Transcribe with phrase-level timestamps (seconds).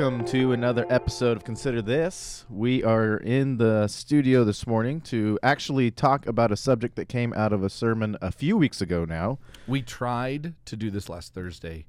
[0.00, 2.46] Welcome to another episode of Consider This.
[2.48, 7.34] We are in the studio this morning to actually talk about a subject that came
[7.34, 9.38] out of a sermon a few weeks ago now.
[9.68, 11.84] We tried to do this last Thursday,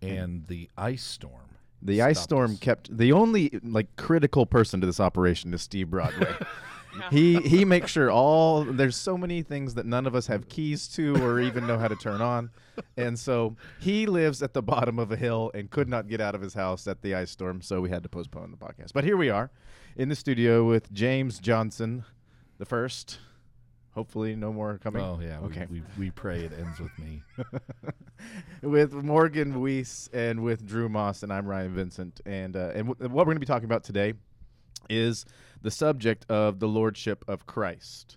[0.00, 1.56] and the ice storm.
[1.82, 2.58] The ice storm us.
[2.60, 6.36] kept the only like critical person to this operation is Steve Broadway.
[7.10, 10.88] he he makes sure all there's so many things that none of us have keys
[10.88, 12.50] to or even know how to turn on.
[12.96, 16.34] And so he lives at the bottom of a hill and could not get out
[16.34, 18.92] of his house at the ice storm, so we had to postpone the podcast.
[18.92, 19.50] But here we are
[19.96, 22.04] in the studio with James Johnson,
[22.58, 23.18] the first.
[23.92, 25.00] Hopefully no more coming.
[25.02, 25.40] Oh yeah.
[25.40, 25.66] we- Okay.
[25.70, 27.22] We, we, pray it ends with me.
[28.62, 32.20] with Morgan Weiss and with Drew Moss, and I'm Ryan Vincent.
[32.26, 34.12] And uh, and w- what we're going to be talking about today
[34.88, 35.24] is
[35.62, 38.16] the subject of the lordship of Christ.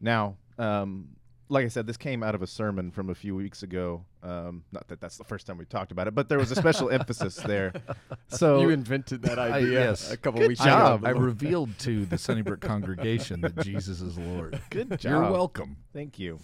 [0.00, 1.08] Now, um,
[1.50, 4.04] like I said, this came out of a sermon from a few weeks ago.
[4.22, 6.56] Um, not that that's the first time we talked about it, but there was a
[6.56, 7.72] special emphasis there.
[8.30, 10.10] So you invented that I- idea yes.
[10.12, 11.00] a couple Good weeks job.
[11.02, 11.06] ago.
[11.08, 14.60] I revealed to the Sunnybrook congregation that Jesus is Lord.
[14.70, 15.02] good job.
[15.22, 15.78] You're welcome.
[15.94, 16.38] Thank you.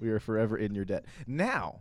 [0.00, 1.04] We are forever in your debt.
[1.28, 1.80] Now,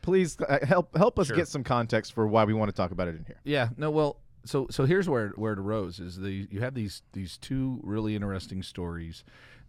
[0.00, 1.36] please uh, help help us Sure.
[1.36, 3.40] get some context for why we want to talk about it in here.
[3.44, 3.68] Yeah.
[3.76, 3.90] No.
[3.90, 4.16] Well.
[4.48, 8.14] So so here's where where it arose is the you have these these two really
[8.14, 9.22] interesting stories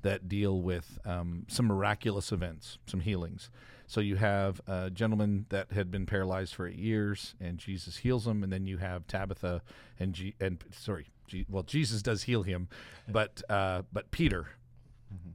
[0.03, 3.49] that deal with um, some miraculous events, some healings.
[3.87, 8.25] So you have a gentleman that had been paralyzed for eight years, and Jesus heals
[8.25, 9.61] him, and then you have Tabitha
[9.99, 12.69] and G- and sorry, G- well Jesus does heal him,
[13.09, 14.47] but uh, but Peter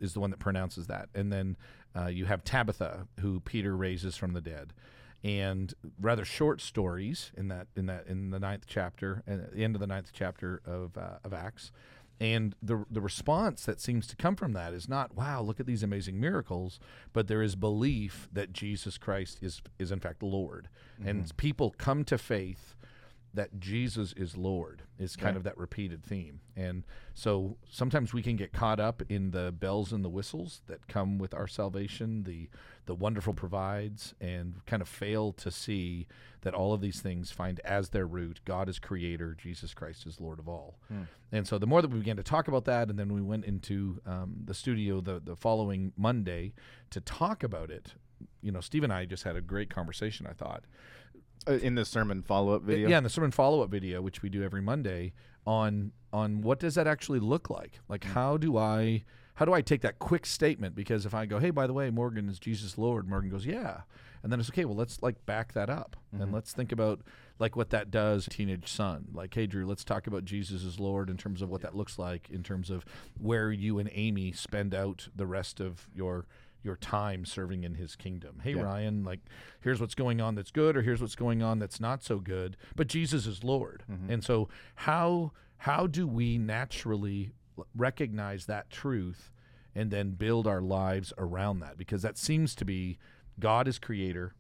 [0.01, 1.11] is the one that pronounces that.
[1.15, 1.59] And then
[1.95, 4.73] uh, you have Tabitha, who Peter raises from the dead,
[5.25, 9.65] and rather short stories in that in that in the ninth chapter, and at the
[9.65, 11.73] end of the ninth chapter of uh, of Acts.
[12.21, 15.67] And the the response that seems to come from that is not wow, look at
[15.67, 16.79] these amazing miracles,
[17.13, 20.69] but there is belief that Jesus Christ is is in fact Lord,
[21.05, 22.77] and people come to faith
[23.35, 25.39] that Jesus is Lord is kind Okay.
[25.39, 26.41] of that repeated theme.
[26.57, 26.85] And
[27.15, 31.19] so sometimes we can get caught up in the bells and the whistles that come
[31.19, 32.49] with our salvation, the
[32.87, 36.07] the wonderful provides and kind of fail to see
[36.43, 40.21] that all of these things find as their root God is creator, Jesus Christ is
[40.21, 40.79] Lord of all.
[41.33, 43.47] And so the more that we began to talk about that and then we went
[43.47, 46.53] into um, the studio the the following Monday
[46.91, 47.95] to talk about it,
[48.43, 50.65] you know, Steve and I just had a great conversation, I thought.
[51.47, 52.89] Uh, in the sermon follow up video.
[52.89, 55.13] Yeah, in the sermon follow up video, which we do every Monday,
[55.47, 57.81] on on what does that actually look like?
[57.89, 58.13] Like Mm.
[58.13, 60.77] how do I how do I take that quick statement?
[60.77, 63.81] Because if I go, hey, by the way, Morgan is Jesus Lord, Morgan goes, yeah,
[64.23, 64.65] and then it's okay.
[64.65, 66.23] Well, let's like back that up Mm-hmm.
[66.23, 67.01] and let's think about
[67.41, 68.27] like what that does.
[68.31, 71.63] Teenage son, like, hey, Drew, let's talk about Jesus as Lord in terms of what
[71.63, 72.85] that looks like, in terms of
[73.19, 76.27] where you and Amy spend out the rest of your
[76.65, 78.41] your time serving in his kingdom.
[78.43, 78.63] Hey Yeah.
[78.63, 79.21] Ryan, like
[79.61, 82.57] here's what's going on that's good or here's what's going on that's not so good,
[82.75, 83.85] but Jesus is Lord.
[83.91, 84.11] Mm-hmm.
[84.13, 87.33] And so how how do we naturally
[87.77, 89.31] recognize that truth
[89.75, 92.99] and then build our lives around that because that seems to be
[93.39, 94.35] God is creator,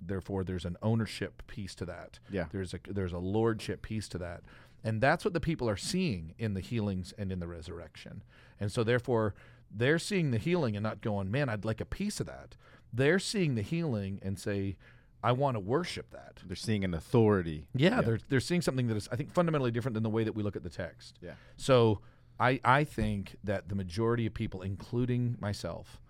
[0.00, 2.18] therefore there's an ownership piece to that.
[2.30, 2.46] Yeah.
[2.52, 4.42] There's a there's a lordship piece to that.
[4.84, 8.22] And that's what the people are seeing in the healings and in the resurrection.
[8.60, 9.34] And so therefore
[9.70, 12.56] they're seeing the healing and not going, "Man, I'd like a piece of that."
[12.92, 14.76] They're seeing the healing and say,
[15.22, 17.66] "I want to worship that." They're seeing an authority.
[17.74, 20.34] Yeah, they're they're seeing something that is I think fundamentally different than the way that
[20.34, 21.18] we look at the text.
[21.20, 21.32] Yeah.
[21.56, 22.00] So
[22.38, 26.00] I I think that the majority of people, including myself,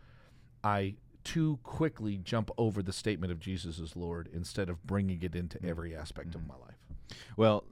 [0.63, 5.35] I too quickly jump over the statement of Jesus as Lord instead of bringing it
[5.35, 5.69] into mm-hmm.
[5.69, 6.51] every aspect of mm-hmm.
[6.51, 6.77] my life.
[7.37, 7.65] Well,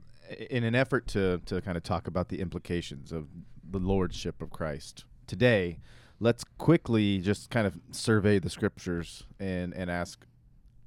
[0.49, 3.27] in an effort to, to kind of talk about the implications of
[3.63, 5.79] the lordship of Christ today,
[6.19, 10.25] let's quickly just kind of survey the scriptures and, and ask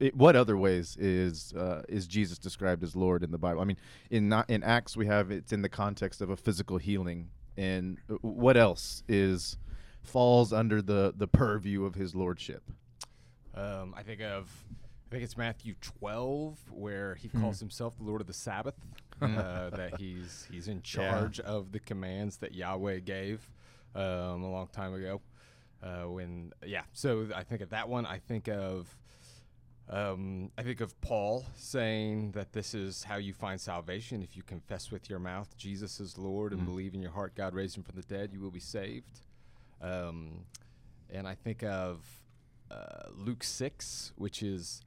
[0.01, 3.61] it, what other ways is uh, is Jesus described as Lord in the Bible?
[3.61, 3.79] I mean,
[4.11, 7.99] in not in Acts we have it's in the context of a physical healing, and
[8.11, 9.57] uh, what else is
[10.03, 12.63] falls under the the purview of His lordship?
[13.55, 14.49] Um, I think of,
[15.09, 18.77] I think it's Matthew 12 where he calls himself the Lord of the Sabbath.
[19.21, 23.51] uh, that he's he's in charge of the commands that Yahweh gave
[23.95, 25.21] um, a long time ago.
[25.83, 28.07] Uh, when yeah, so I think of that one.
[28.07, 28.97] I think of.
[29.91, 34.23] Um, I think of Paul saying that this is how you find salvation.
[34.23, 37.55] If you confess with your mouth Jesus is Lord and believe in your heart God
[37.55, 39.21] raised him from the dead, you will be saved.
[39.81, 40.45] Um,
[41.11, 42.01] and I think of
[42.71, 44.83] uh, Luke 6, which is,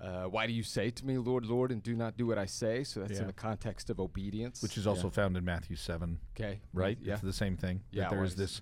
[0.00, 2.46] uh, Why do you say to me, Lord, Lord, and do not do what I
[2.46, 2.84] say?
[2.84, 3.20] So that's Yeah.
[3.22, 4.62] in the context of obedience.
[4.62, 6.98] Which is also found in Matthew 7, okay, right?
[7.00, 7.14] Yeah.
[7.14, 7.82] It's the same thing.
[7.90, 8.60] Yeah, there well, this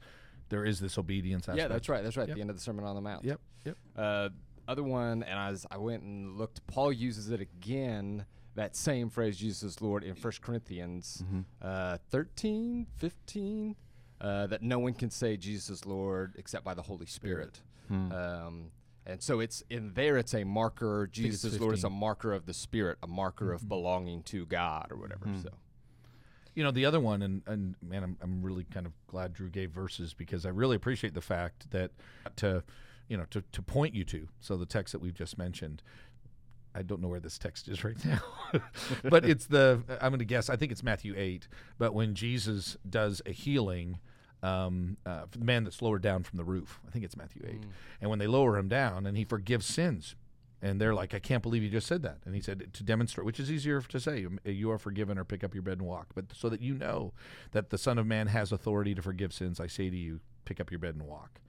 [0.49, 1.59] there is this obedience aspect.
[1.59, 2.03] Yeah, that's right.
[2.05, 2.29] That's right.
[2.29, 2.37] Yep.
[2.37, 3.25] The end of the Sermon on the Mount.
[3.25, 3.41] Yep.
[3.65, 3.77] Yep.
[3.97, 4.29] Uh,
[4.69, 9.37] other one, and as I went and looked, Paul uses it again that same phrase,
[9.37, 11.23] Jesus Lord, in 1 Corinthians
[11.61, 13.77] uh, 13, 15,
[14.21, 17.61] uh, that no one can say Jesus is Lord except by the Holy Spirit.
[17.91, 18.71] Um,
[19.06, 21.08] and so it's in there, it's a marker.
[21.11, 23.69] Jesus is Lord is a marker of the Spirit, a marker of mm-hmm.
[23.69, 25.26] belonging to God or whatever.
[25.26, 25.43] Mm-hmm.
[25.43, 25.50] So.
[26.55, 29.50] You know, the other one, and, and man, I'm, I'm really kind of glad Drew
[29.50, 31.91] gave verses because I really appreciate the fact that
[32.37, 32.64] to,
[33.08, 34.26] you know, to, to point you to.
[34.41, 35.82] So the text that we've just mentioned,
[36.75, 38.23] I don't know where this text is right now,
[39.05, 41.47] but it's the, I'm going to guess, I think it's Matthew 8.
[41.76, 43.99] But when Jesus does a healing,
[44.43, 47.61] um, uh, the man that's lowered down from the roof, I think it's Matthew 8.
[48.00, 50.15] And when they lower him down and he forgives sins,
[50.62, 52.19] and they're like, I can't believe you just said that.
[52.25, 55.25] And he said, to demonstrate, which is easier to say, "Um, you are forgiven or
[55.25, 56.09] pick up your bed and walk.
[56.15, 57.12] But so that you know
[57.53, 60.59] that the Son of Man has authority to forgive sins, I say to you, pick
[60.61, 61.41] up your bed and walk.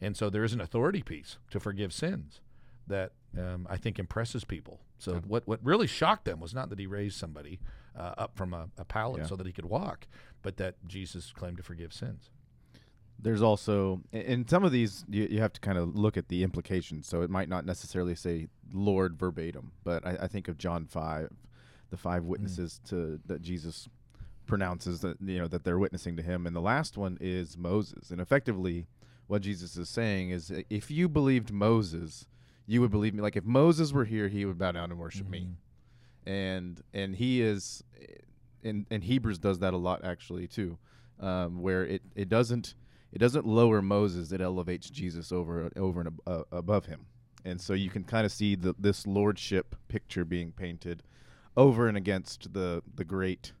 [0.00, 2.40] And so there is an authority piece to forgive sins
[2.86, 4.80] that um, I think impresses people.
[4.98, 7.60] So what, what really shocked them was not that he raised somebody
[7.94, 9.26] uh, up from a, a pallet Yeah.
[9.26, 10.06] so that he could walk,
[10.42, 12.30] but that Jesus claimed to forgive sins.
[13.18, 16.42] There's also in- some of these you, you have to kind of look at the
[16.42, 17.06] implications.
[17.06, 21.30] So it might not necessarily say Lord verbatim, but I, I think of John five,
[21.90, 22.26] the five mm.
[22.26, 23.88] witnesses to that Jesus
[24.46, 28.10] pronounces that you know that they're witnessing to him, and the last one is Moses.
[28.10, 28.86] And effectively,
[29.26, 32.26] what Jesus is saying is, if you believed Moses,
[32.66, 33.22] you would believe me.
[33.22, 36.30] Like if Moses were here, he would bow down and worship me mm-hmm.
[36.30, 38.16] and and he is eh,
[38.62, 40.78] and in Hebrews does that a lot actually too,
[41.20, 42.74] um, where it, it doesn't
[43.12, 47.06] it doesn't lower Moses, it elevates Jesus over over and ab- uh, above him,
[47.44, 51.02] and so you can kind of see the, this lordship picture being painted
[51.56, 53.52] over and against the the great,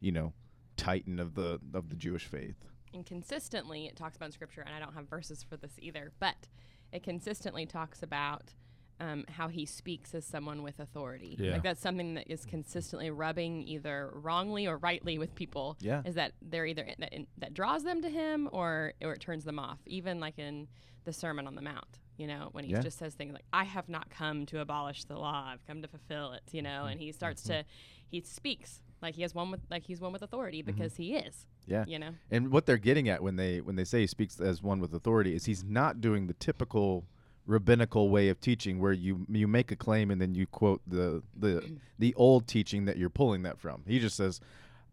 [0.00, 0.32] you know,
[0.76, 2.56] titan of the of the Jewish faith.
[2.94, 6.48] and consistently it talks about scripture and i don't have verses for this either but
[6.92, 8.54] it consistently talks about
[9.00, 11.52] um, how he speaks as someone with authority Yeah.
[11.52, 16.02] like that's something that is consistently rubbing either wrongly or rightly with people Yeah.
[16.04, 19.58] is that they're either that, that draws them to him or or it turns them
[19.58, 20.68] off even like in
[21.04, 22.80] the sermon on the mount you know when he Yeah.
[22.80, 25.88] just says things like i have not come to abolish the law i've come to
[25.88, 26.88] fulfill it you know mm-hmm.
[26.88, 27.60] and he starts mm-hmm.
[27.60, 27.64] to
[28.08, 30.72] he speaks like he has one with like he's one with authority mm-hmm.
[30.76, 31.84] because he is Yeah.
[31.88, 34.62] you know And what they're getting at when they when they say he speaks as
[34.62, 37.06] one with authority is he's not doing the typical
[37.50, 41.22] rabbinical way of teaching where you you make a claim and then you quote the
[41.36, 43.82] the the old teaching that you're pulling that from.
[43.86, 44.40] He just says,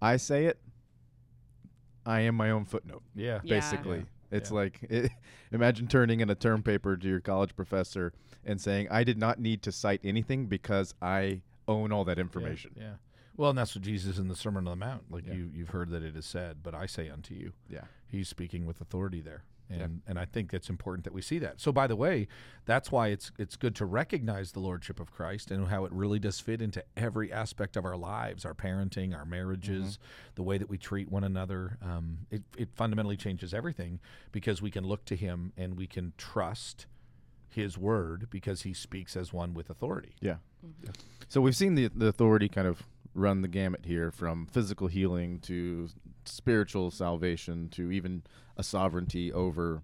[0.01, 0.59] "I say it.
[2.05, 3.39] I am my own footnote." Yeah.
[3.43, 3.55] Yeah.
[3.59, 4.55] Basically, it's Yeah.
[4.55, 5.11] like it,
[5.51, 8.13] imagine turning in a term paper to your college professor
[8.43, 12.71] and saying, "I did not need to cite anything because I own all that information."
[12.75, 12.95] Yeah.
[13.35, 15.33] Well, and that's what Jesus in the Sermon on the Mount, like Yeah.
[15.35, 17.53] you, you've heard that it is said, but I say unto you.
[17.69, 17.83] Yeah.
[18.07, 19.43] He's speaking with authority there.
[19.69, 19.83] Yeah.
[19.83, 21.59] And and I think it's important that we see that.
[21.59, 22.27] So by the way,
[22.65, 26.19] that's why it's it's good to recognize the lordship of Christ and how it really
[26.19, 29.99] does fit into every aspect of our lives, our parenting, our marriages,
[30.35, 31.77] the way that we treat one another.
[31.81, 33.99] Um, it it fundamentally changes everything
[34.31, 36.85] because we can look to him and we can trust
[37.49, 40.15] his word because he speaks as one with authority.
[40.21, 40.35] Yeah.
[41.27, 42.83] So we've seen the the authority kind of
[43.17, 45.89] run the gamut here from physical healing to
[46.25, 48.23] spiritual salvation to even
[48.55, 49.81] a sovereignty over,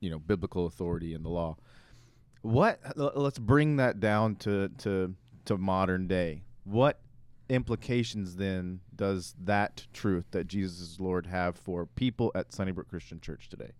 [0.00, 1.56] you know, biblical authority in the law.
[2.42, 6.42] What l- let's bring that down to to to modern day.
[6.64, 7.00] What
[7.48, 13.20] implications then does that truth that Jesus is Lord have for people at Sunnybrook Christian
[13.20, 13.72] Church today?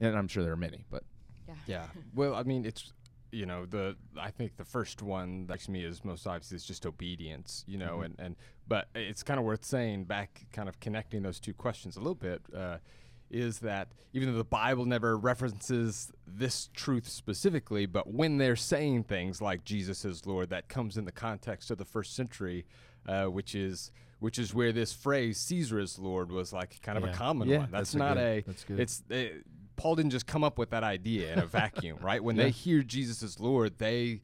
[0.00, 0.06] Hmm.
[0.06, 1.02] And I'm sure there are many, but
[1.46, 1.86] yeah Yeah.
[2.14, 2.92] Well, I mean, it's
[3.32, 6.64] you know the I think the first one that to me is most obvious is
[6.64, 7.64] just obedience.
[7.66, 8.36] You know, and and
[8.68, 12.14] but it's kind of worth saying back, kind of connecting those two questions a little
[12.14, 12.42] bit.
[12.54, 12.78] Uh,
[13.30, 19.04] is that even though the Bible never references this truth specifically, but when they're saying
[19.04, 22.66] things like Jesus is Lord, that comes in the context of the first century,
[23.08, 27.04] uh, which is which is where this phrase "Caesar is Lord" was like kind of
[27.04, 27.10] Yeah.
[27.10, 27.70] a common Yeah, one.
[27.72, 28.40] That's, that's a not good- a.
[28.46, 28.80] that's good.
[28.80, 29.14] It's uh,
[29.76, 32.22] Paul didn't just come up with that idea in a vacuum, right?
[32.22, 32.44] When Yeah.
[32.44, 34.20] they hear Jesus as Lord, they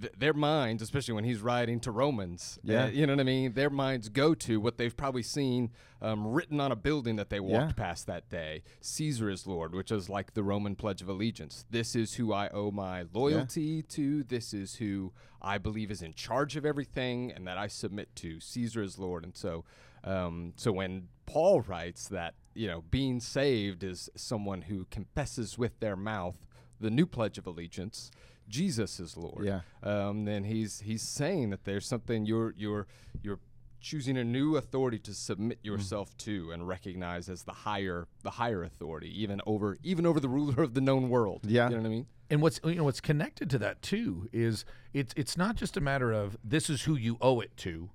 [0.00, 2.86] th- their minds, especially when he's writing to Romans, uh, Yeah.
[2.88, 3.54] you know what I mean.
[3.54, 7.40] Their minds go to what they've probably seen um, written on a building that they
[7.40, 7.84] walked Yeah.
[7.86, 8.62] past that day.
[8.80, 11.66] Caesar is Lord, which is like the Roman Pledge of Allegiance.
[11.70, 14.22] This is who I owe my loyalty to.
[14.22, 18.40] This is who I believe is in charge of everything, and that I submit to.
[18.40, 19.64] Caesar is Lord, and so,
[20.04, 25.78] um, so when Paul writes that, you know, being saved is someone who confesses with
[25.80, 26.36] their mouth
[26.80, 28.10] the new Pledge of Allegiance.
[28.48, 29.44] Jesus is Lord.
[29.44, 29.60] Yeah.
[29.82, 32.86] Um, then he's he's saying that there's something you're you're
[33.22, 33.38] you're
[33.80, 38.64] choosing a new authority to submit yourself to and recognize as the higher the higher
[38.64, 41.42] authority, even over even over the ruler of the known world.
[41.44, 41.68] Yeah.
[41.68, 42.06] you know what I mean.
[42.28, 45.80] And what's you know what's connected to that too is it's it's not just a
[45.80, 47.90] matter of this is who you owe it to,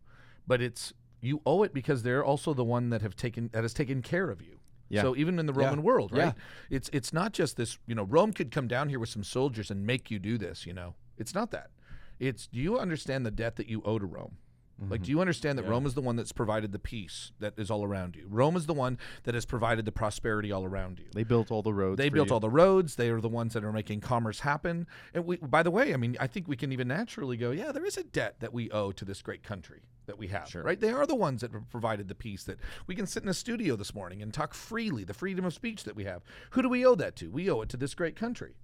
[0.48, 0.94] but it's
[1.26, 4.30] you owe it because they're also the one that have taken that has taken care
[4.30, 4.60] of you.
[4.90, 5.02] Yeah.
[5.02, 5.86] So even in the Roman Yeah.
[5.86, 6.36] world, right?
[6.38, 6.44] Yeah.
[6.70, 9.72] It's it's not just this, you know, Rome could come down here with some soldiers
[9.72, 10.94] and make you do this, you know.
[11.18, 11.72] It's not that.
[12.20, 14.38] It's do you understand the debt that you owe to Rome?
[14.78, 15.04] Like, mm-hmm.
[15.06, 15.72] do you understand that Yeah.
[15.72, 18.28] Rome is the one that's provided the peace that is all around you?
[18.30, 21.06] Rome is the one that has provided the prosperity all around you.
[21.14, 21.98] They built all the roads.
[21.98, 22.34] They built you.
[22.34, 22.96] all the roads.
[22.96, 24.86] They are the ones that are making commerce happen.
[25.14, 27.72] And we, by the way, I mean, I think we can even naturally go, yeah,
[27.72, 30.62] there is a debt that we owe to this great country that we have, Sure.
[30.62, 30.80] right?
[30.80, 33.76] They are the ones that provided the peace that we can sit in a studio
[33.78, 36.22] this morning and talk freely, the freedom of speech that we have.
[36.52, 37.32] Who do we owe that to?
[37.32, 38.56] We owe it to this great country.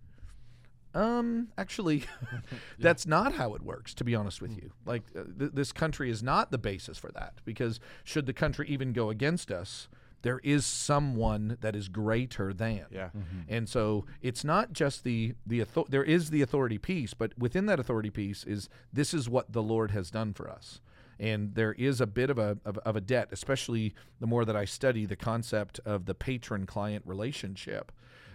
[0.94, 2.04] Um, actually,
[2.80, 3.94] that's not how it works.
[3.96, 7.12] To be honest with you, like uh, th- this country is not the basis for
[7.14, 7.36] that.
[7.46, 9.88] Because should the country even go against us,
[10.22, 12.86] there is someone that is greater than.
[12.92, 13.10] Yeah.
[13.50, 17.66] And so it's not just the the author- there is the authority piece, but within
[17.68, 20.82] that authority piece is this is what the Lord has done for us.
[21.20, 24.56] And there is a bit of a of, of a debt, especially the more that
[24.56, 27.92] I study the concept of the patron client relationship.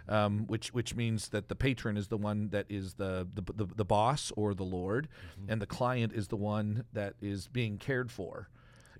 [0.08, 3.66] Um, which which means that the patron is the one that is the the, the,
[3.74, 5.08] the boss or the Lord,
[5.48, 8.48] and the client is the one that is being cared for.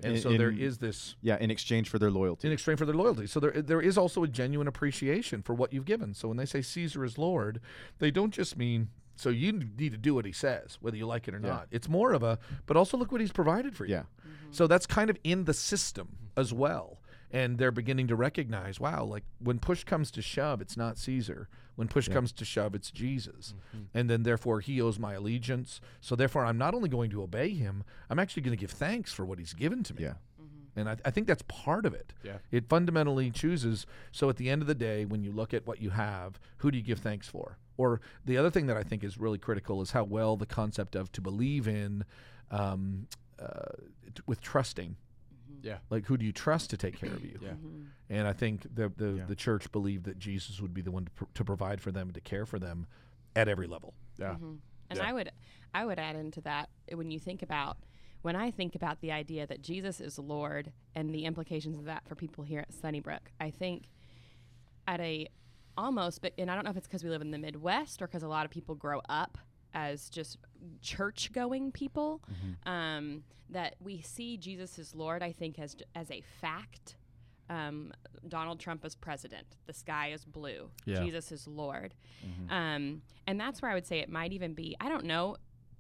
[0.03, 2.49] And In- so there in- is this Yeah, in exchange for their loyalty.
[2.49, 3.27] in exchange for their loyalty.
[3.27, 6.13] So there, there is also a genuine appreciation for what you've given.
[6.13, 7.61] So when they say Caesar is Lord,
[7.99, 11.27] they don't just mean so you need to do what he says, whether you like
[11.29, 11.49] it or Yeah.
[11.49, 11.69] not.
[11.71, 13.95] It's more of a, but also look what he's provided for you.
[13.95, 14.03] Yeah.
[14.51, 16.99] So that's kind of in the system as well.
[17.37, 21.49] And they're beginning to recognize, wow, like when push comes to shove, it's not Caesar.
[21.75, 23.53] When push comes to shove, it's Jesus.
[23.93, 25.83] And then therefore he owes my allegiance.
[26.01, 29.13] So therefore I'm not only going to obey him, I'm actually going to give thanks
[29.13, 30.05] for what he's given to me.
[30.05, 30.15] Yeah.
[30.77, 32.15] And I, I think that's part of it.
[32.23, 32.39] Yeah.
[32.51, 33.87] It fundamentally chooses.
[34.13, 36.71] So at the end of the day, when you look at what you have, who
[36.71, 37.59] do you give thanks for?
[37.77, 40.97] Or the other thing that I think is really critical is how well the concept
[40.97, 42.05] of to believe in
[42.51, 43.73] um, uh,
[44.15, 44.97] t- with trusting.
[45.63, 45.79] Yeah.
[45.91, 47.39] Like, who do you trust to take care of you?
[47.43, 47.51] Yeah.
[47.51, 47.83] Mm-hmm.
[48.11, 49.25] And I think the the, Yeah.
[49.27, 52.11] the church believed that Jesus would be the one to, pr- to provide for them,
[52.13, 52.87] to care for them
[53.35, 53.95] at every level.
[54.19, 54.31] Yeah.
[54.35, 54.55] Mm-hmm.
[54.91, 55.09] And Yeah.
[55.09, 55.31] I would
[55.75, 57.77] I would add into that when you think about
[58.23, 62.07] when I think about the idea that Jesus is Lord and the implications of that
[62.09, 63.89] for people here at Sunnybrook, I think
[64.89, 65.29] at a
[65.77, 68.07] almost but and I don't know if it's because we live in the Midwest or
[68.07, 69.37] because a lot of people grow up
[69.77, 70.39] as just
[70.81, 72.23] church going people
[72.65, 76.97] um, that we see Jesus as Lord I think as as a fact
[77.49, 77.93] um,
[78.27, 79.47] Donald Trump is president.
[79.67, 80.71] The sky is blue.
[80.85, 81.01] Yeah.
[81.01, 81.95] Jesus is Lord.
[82.51, 84.77] Um, and that's where I would say it might even be.
[84.81, 85.37] I don't know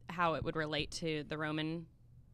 [0.08, 1.86] how it would relate to the Roman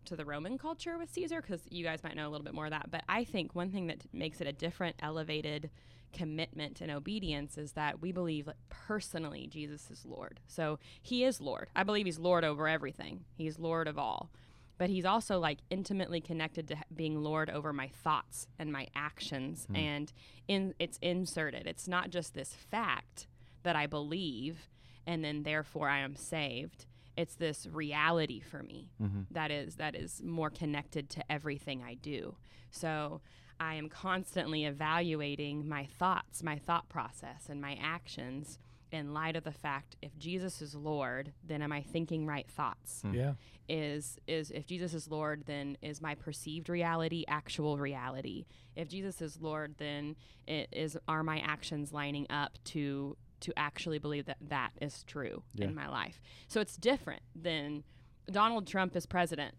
[0.05, 2.65] to the Roman culture with Caesar because you guys might know a little bit more
[2.65, 2.91] of that.
[2.91, 5.71] But I think one thing that makes it a different, elevated
[6.13, 10.41] commitment and obedience is that we believe like, personally Jesus is Lord.
[10.47, 11.69] So he is Lord.
[11.75, 13.25] I believe he's Lord over everything.
[13.35, 14.31] He's Lord of all.
[14.79, 19.67] But he's also like intimately connected to being lord over my thoughts and my actions.
[19.67, 19.77] Hmm.
[19.77, 20.13] And
[20.49, 21.67] in it's inserted.
[21.67, 23.27] It's not just this fact
[23.63, 24.69] that i believe
[25.07, 26.87] and then therefore i am saved.
[27.17, 29.23] It's this reality for me mm-hmm.
[29.31, 32.35] that is that is more connected to everything i do.
[32.71, 33.21] So
[33.63, 38.59] i am constantly evaluating my thoughts my thought process and my actions
[38.91, 43.01] in light of the fact if jesus is lord then am i thinking right thoughts
[43.03, 43.15] hmm.
[43.15, 43.33] Yeah.
[43.69, 48.45] is is if Jesus is Lord, then is my perceived reality actual reality?
[48.77, 50.17] If Jesus is Lord, then
[50.47, 55.43] it is are my actions lining up to to actually believe that that is true
[55.55, 55.67] Yeah.
[55.67, 56.21] in my life?
[56.49, 57.85] So it's different than
[58.31, 59.55] Donald Trump as president.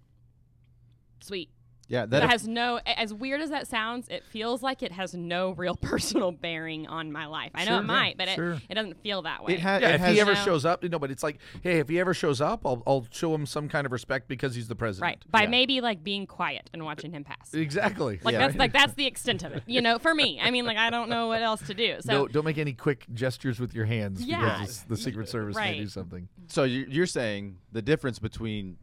[1.22, 1.50] Sweet.
[1.90, 5.14] Yeah, That, that, has no as weird as that sounds, it feels like it has
[5.14, 7.52] no real personal bearing on my life.
[7.54, 8.54] I know it yeah, might, but sure.
[8.54, 9.54] it, it doesn't feel that way.
[9.54, 10.44] it, ha- Yeah, it if has he ever No.
[10.44, 13.06] shows up, you know, but it's like, hey, if he ever shows up, I'll, I'll
[13.12, 15.04] show him some kind of respect because he's the president.
[15.10, 15.24] right.
[15.32, 15.50] By Yeah.
[15.50, 17.54] maybe like being quiet and watching him pass.
[17.54, 18.20] Exactly.
[18.24, 18.40] Like Yeah.
[18.40, 19.64] that's like that's the extent of it.
[19.68, 20.40] You know, for me.
[20.42, 21.98] I mean, like I don't know what else to do.
[22.00, 24.60] So don't, don't make any quick gestures with your hands Yeah.
[24.60, 26.28] because the Secret Service may do something.
[26.48, 28.78] So you're saying the difference between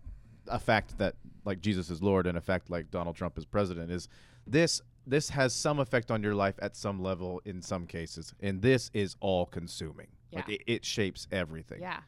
[0.50, 1.14] a fact that
[1.44, 4.08] like Jesus is Lord and a fact like Donald Trump is president is
[4.46, 8.60] this this has some effect on your life at some level in some cases, and
[8.60, 10.08] this is all consuming.
[10.32, 10.54] Like Yeah.
[10.54, 11.80] it, it shapes everything.
[11.80, 12.00] yeah,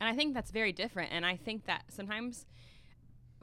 [0.00, 1.12] and I think that's very different.
[1.12, 2.46] And I think that sometimes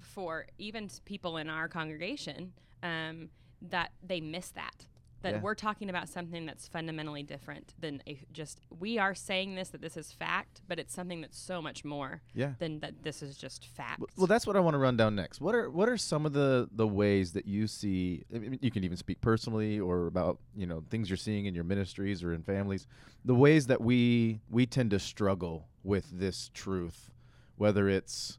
[0.02, 3.30] for even people in our congregation, um,
[3.62, 4.86] that they miss that.
[5.24, 5.42] That Yeah.
[5.42, 9.82] we're talking about something that's fundamentally different than a, just we are saying this that
[9.82, 12.54] this is fact, but it's something that's so much more Yeah.
[12.60, 14.00] than that this is just fact.
[14.00, 15.42] Well- Well, that's what I want to run down next.
[15.42, 18.24] What are what are some of the the ways that you see?
[18.34, 21.56] I mean, you can even speak personally or about you know things you're seeing in
[21.56, 22.86] your ministries or in families.
[23.26, 27.12] The ways that we we tend to struggle with this truth,
[27.56, 28.38] whether it's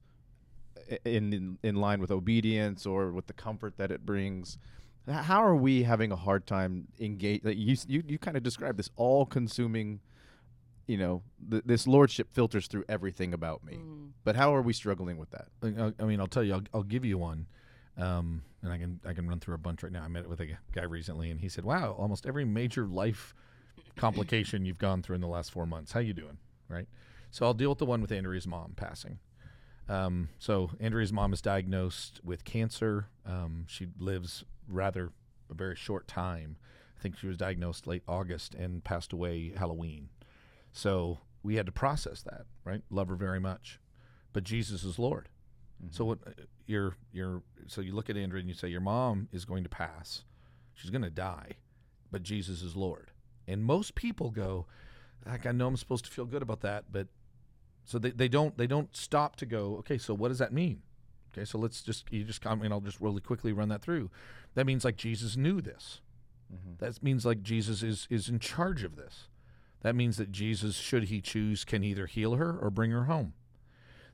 [1.05, 4.59] in in, in line with obedience or with the comfort that it brings.
[5.09, 7.43] H- How are we having a hard time engage?
[7.45, 10.01] Like you you you kind of describe this all consuming.
[10.87, 13.75] You know, th- this lordship filters through everything about me.
[13.75, 14.11] Mm.
[14.25, 15.49] But how are we struggling with that?
[15.63, 17.47] I, I- I mean, I'll tell you, I'll, I'll give you one,
[17.99, 20.03] um, and I can I can run through a bunch right now.
[20.03, 23.35] I met with a guy recently, and he said, "Wow, almost every major life
[23.97, 25.93] complication you've gone through in the last four months.
[25.93, 26.39] How you doing?"
[26.69, 26.89] Right.
[27.31, 29.19] So I'll deal with the one with Andrea's mom passing.
[29.91, 33.09] Um, so Andrea's mom is diagnosed with cancer.
[33.27, 35.13] Um, she lives rather
[35.51, 36.57] a very short time.
[36.99, 40.09] I think she was diagnosed late August and passed away Halloween.
[40.73, 42.83] So we had to process that, right?
[42.91, 43.81] Love her very much,
[44.33, 45.29] but Jesus is Lord.
[45.91, 46.31] So what uh,
[46.67, 49.69] you're you're so you look at Andrea and you say your mom is going to
[49.69, 50.25] pass,
[50.75, 51.53] she's going to die,
[52.11, 53.13] but Jesus is Lord.
[53.47, 54.67] And most people go,
[55.25, 57.07] like I know I'm supposed to feel good about that, but
[57.85, 60.83] so they, they don't they don't stop to go, okay, so what does that mean?
[61.39, 64.11] Okay, so let's just you just come and I'll just really quickly run that through.
[64.55, 66.01] That means like Jesus knew this.
[66.53, 66.85] Mm-hmm.
[66.85, 69.29] That means like Jesus is is in charge of this.
[69.83, 73.35] That means that Jesus, should he choose, can either heal her or bring her home.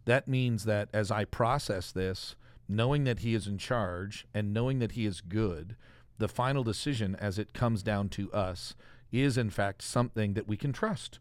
[0.05, 2.37] That means that as I process this,
[2.69, 5.77] knowing that he is in charge and knowing that he is good,
[6.19, 8.75] the final decision as it comes down to us
[9.11, 11.21] is in fact something that we can trust.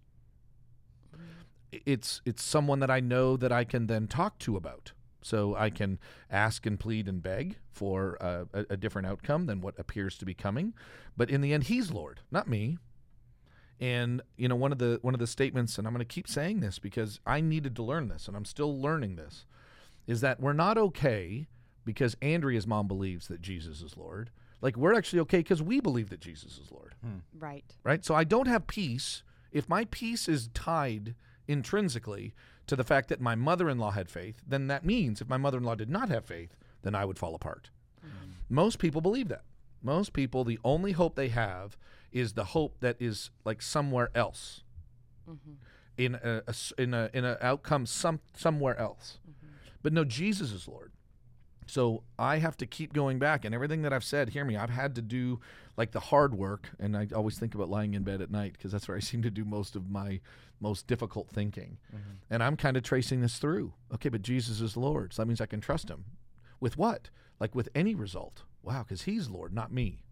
[1.72, 4.92] It's it's someone that I know that I can then talk to about.
[5.24, 6.00] So I can
[6.30, 10.26] ask and plead and beg for uh, a, a different outcome than what appears to
[10.26, 10.74] be coming,
[11.18, 12.78] but in the end, He's Lord, not me.
[13.80, 16.28] And you know, one of the one of the statements, and I'm going to keep
[16.28, 19.46] saying this because I needed to learn this, and I'm still learning this,
[20.08, 21.48] is that we're not okay
[21.86, 24.30] because Andrea's mom believes that Jesus is Lord.
[24.62, 26.96] Like we're actually okay because we believe that Jesus is Lord,
[27.38, 27.66] Right.
[27.84, 28.06] right?
[28.06, 31.16] So I don't have peace if my peace is tied
[31.48, 32.34] intrinsically
[32.68, 34.42] to the fact that my mother-in-law had faith.
[34.48, 37.70] Then that means if my mother-in-law did not have faith, then I would fall apart.
[38.02, 38.32] Hmm.
[38.50, 39.44] Most people believe that.
[39.82, 41.78] Most people, the only hope they have
[42.12, 44.64] is the hope that is like somewhere else,
[45.30, 45.54] mm-hmm.
[45.98, 49.18] in a, a in a in an outcome some somewhere else.
[49.30, 49.54] Mm-hmm.
[49.82, 50.92] But no, Jesus is Lord.
[51.68, 54.56] So I have to keep going back, and everything that I've said, hear me.
[54.58, 55.40] I've had to do
[55.78, 58.72] like the hard work, and I always think about lying in bed at night because
[58.72, 60.20] that's where I seem to do most of my
[60.60, 61.78] most difficult thinking.
[61.94, 62.12] Mm-hmm.
[62.30, 63.74] And I'm kind of tracing this through.
[63.94, 66.06] Okay, but Jesus is Lord, so that means I can trust Him.
[66.60, 67.10] With what?
[67.40, 68.44] Like with any result.
[68.62, 70.04] Wow, because He's Lord, not me.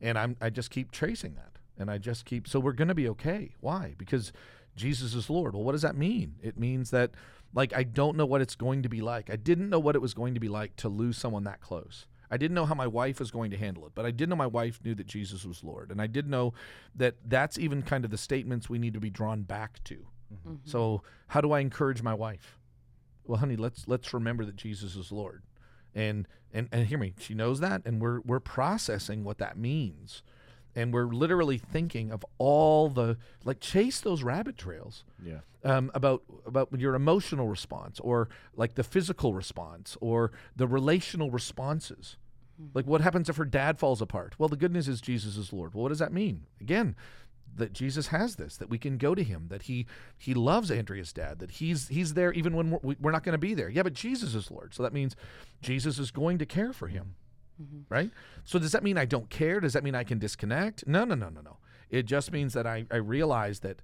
[0.00, 2.48] And I'm I just keep tracing that, and I just keep.
[2.48, 3.54] So we're going to be okay.
[3.60, 3.94] Why?
[3.96, 4.32] Because
[4.76, 5.54] Jesus is Lord.
[5.54, 6.34] Well, what does that mean?
[6.42, 7.12] It means that
[7.54, 9.30] like I don't know what it's going to be like.
[9.30, 12.06] I didn't know what it was going to be like to lose someone that close.
[12.30, 14.36] I didn't know how my wife was going to handle it, but I did know
[14.36, 16.52] my wife knew that Jesus was Lord, and I did know
[16.94, 20.06] that that's even kind of the statements we need to be drawn back to.
[20.34, 20.54] Mm-hmm.
[20.64, 22.58] So, how do I encourage my wife?
[23.24, 25.42] Well, honey, let's let's remember that Jesus is Lord.
[25.94, 30.22] And and and hear me, she knows that and we're we're processing what that means.
[30.76, 35.40] And we're literally thinking of all the like chase those rabbit trails Yeah.
[35.62, 42.16] um, about about your emotional response or like the physical response or the relational responses.
[42.72, 44.34] Like what happens if her dad falls apart?
[44.38, 45.74] Well, the good news is Jesus is Lord.
[45.74, 46.46] Well, what does that mean?
[46.60, 46.94] Again,
[47.56, 49.86] that Jesus has this, that we can go to him, that he
[50.18, 53.38] he loves Andrea's dad, that he's he's there even when we're, we're not going to
[53.38, 53.68] be there.
[53.68, 54.74] Yeah, but Jesus is Lord.
[54.74, 55.14] So that means
[55.62, 57.14] Jesus is going to care for him.
[57.62, 57.82] Mm-hmm.
[57.88, 58.10] Right?
[58.44, 59.60] So does that mean I don't care?
[59.60, 60.86] Does that mean I can disconnect?
[60.86, 61.58] No, no, no, no, no.
[61.90, 63.80] It just means that I, I realize that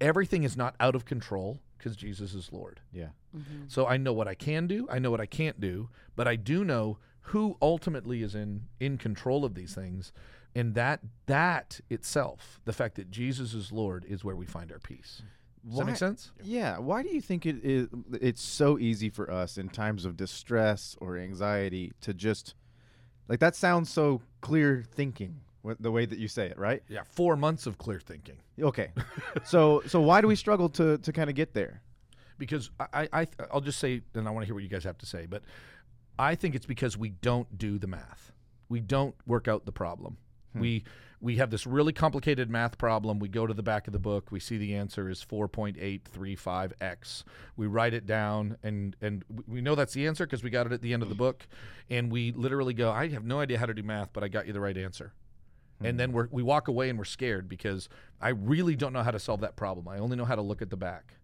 [0.00, 2.80] everything is not out of control because Jesus is Lord.
[2.92, 3.08] Yeah.
[3.36, 3.64] Mm-hmm.
[3.68, 6.36] So I know what I can do, I know what I can't do, but I
[6.36, 10.12] do know who ultimately is in in control of these things.
[10.54, 14.78] And that that itself, the fact that Jesus is Lord is where we find our
[14.78, 15.22] peace.
[15.66, 16.32] Does that make sense?
[16.42, 16.78] Yeah.
[16.78, 17.88] Why do you think it is?
[18.20, 22.54] It's so easy for us in times of distress or anxiety to just
[23.28, 26.82] like that sounds so clear thinking wh- the way that you say it, right?
[26.88, 28.36] Yeah, 4 months of clear thinking.
[28.60, 28.92] Okay.
[29.44, 31.82] so so why do we struggle to to kind of get there?
[32.38, 34.98] because I, I I'll just say, and I want to hear what you guys have
[34.98, 35.42] to say, but
[36.18, 38.32] I think it's because we don't do the math.
[38.68, 40.16] We don't work out the problem.
[40.52, 40.60] Hmm.
[40.60, 40.84] We
[41.20, 43.20] we have this really complicated math problem.
[43.20, 44.32] We go to the back of the book.
[44.32, 47.22] We see the answer is 4.835x.
[47.56, 50.66] We write it down, and and we- we know that's the answer because we got
[50.66, 51.46] it at the end of the book.
[51.88, 54.46] And we literally go, I have no idea how to do math, but I got
[54.46, 55.12] you the right answer.
[55.78, 55.86] Hmm.
[55.86, 57.88] And then we're, we walk away and we're scared because
[58.20, 59.88] I really don't know how to solve that problem.
[59.88, 61.14] I only know how to look at the back.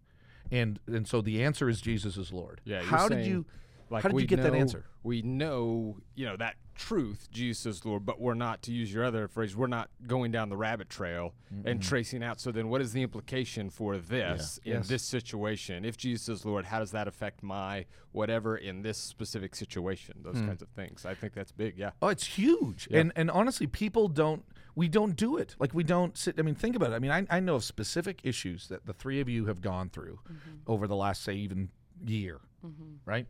[0.51, 2.61] And and so the answer is Jesus is Lord.
[2.63, 2.81] Yeah.
[2.81, 3.45] How did you
[3.89, 4.85] Like how did you get that answer?
[5.03, 9.03] We know, you know, that truth, Jesus is Lord, but we're not, to use your
[9.03, 11.33] other phrase, we're not going down the rabbit trail
[11.65, 12.39] and tracing out.
[12.39, 14.87] So then, what is the implication for this in Yes.
[14.87, 15.85] this situation?
[15.85, 20.15] If Jesus is Lord, how does that affect my whatever in this specific situation?
[20.23, 20.47] Those hmm.
[20.47, 21.05] kinds of things.
[21.05, 21.77] I think that's big.
[21.77, 21.91] Yeah.
[22.01, 22.87] Oh, it's huge.
[22.89, 22.99] Yeah.
[22.99, 24.43] And and honestly, people don't
[24.75, 25.55] we don't do it.
[25.59, 26.95] Like we don't sit I mean, think about it.
[26.95, 29.89] I mean, I, I know of specific issues that the three of you have gone
[29.89, 30.57] through mm-hmm.
[30.67, 31.69] over the last say even
[32.05, 32.39] year.
[32.65, 32.95] Mm-hmm.
[33.05, 33.27] Right?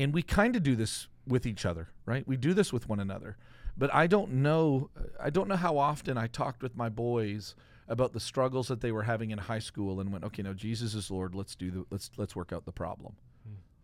[0.00, 2.26] And we kind of do this with each other, right?
[2.26, 3.36] We do this with one another.
[3.76, 7.54] But I don't know I don't know how often I talked with my boys
[7.88, 10.94] about the struggles that they were having in high school and went, "Okay, no, Jesus
[10.94, 11.34] is Lord.
[11.34, 13.14] Let's do the let's let's work out the problem."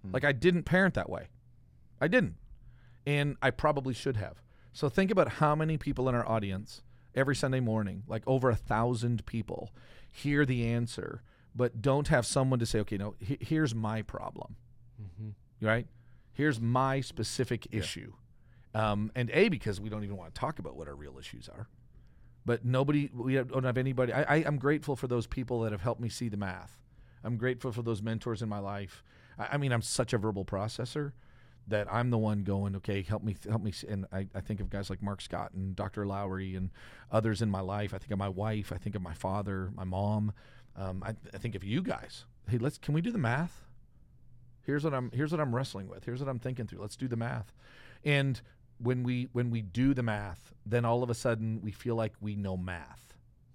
[0.02, 0.12] Hmm.
[0.12, 1.28] Like I didn't parent that way.
[2.00, 2.36] I didn't
[3.06, 4.42] and I probably should have.
[4.72, 6.82] So think about how many people in our audience
[7.14, 9.70] every Sunday morning, like over a thousand people,
[10.10, 11.22] hear the answer,
[11.54, 14.56] but don't have someone to say, okay, no, he- here's my problem,
[15.00, 15.66] mm-hmm.
[15.66, 15.86] right?
[16.36, 18.12] Here's my specific issue.
[18.74, 21.48] Um, and A, because we don't even want to talk about what our real issues
[21.48, 21.66] are.
[22.44, 24.12] But nobody, we don't have anybody.
[24.12, 26.78] I, I, I'm grateful for those people that have helped me see the math.
[27.24, 29.02] I'm grateful for those mentors in my life.
[29.38, 31.12] I, I mean, I'm such a verbal processor
[31.68, 33.72] that I'm the one going, okay, help me, help me.
[33.88, 36.06] And I, I think of guys like Mark Scott and Dr.
[36.06, 36.68] Lowry and
[37.10, 37.94] others in my life.
[37.94, 38.72] I think of my wife.
[38.72, 40.34] I think of my father, my mom.
[40.76, 42.26] Um, I, I think of you guys.
[42.46, 43.65] Hey, let's, can we do the math?
[44.66, 46.04] Here's what I'm, here's what I'm wrestling with.
[46.04, 46.80] Here's what I'm thinking through.
[46.80, 47.52] Let's do the math.
[48.04, 48.40] And
[48.78, 52.12] when we, when we do the math, then all of a sudden we feel like
[52.20, 53.14] we know math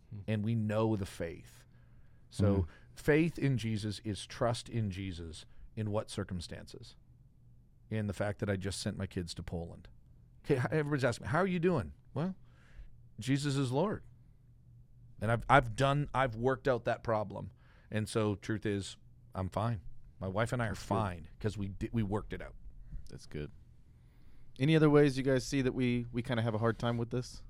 [0.10, 0.22] hmm.
[0.28, 1.64] and we know the faith.
[2.30, 2.62] So mm-hmm.
[2.96, 5.46] faith in Jesus is trust in Jesus
[5.76, 6.96] in what circumstances?
[7.90, 9.90] In the fact that I just sent my kids to Poland.
[10.46, 12.36] Okay, everybody's asking me, "How are you doing?" Well,
[13.20, 14.02] Jesus is Lord,
[15.22, 17.52] and I've I've done I've worked out that problem,
[17.92, 18.96] and so truth is,
[19.36, 19.82] I'm fine.
[20.22, 22.54] My wife and I are fine because we di- we worked it out.
[23.10, 23.50] That's good.
[24.60, 26.98] Any other ways you guys see that we we kind of have a hard time
[26.98, 27.42] with this?